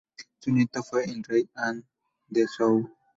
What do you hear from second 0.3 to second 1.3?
Su nieto fue el